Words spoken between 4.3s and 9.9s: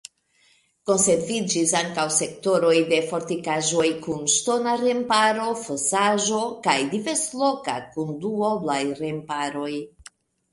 ŝtona remparo, fosaĵo kaj diversloke kun duoblaj remparoj.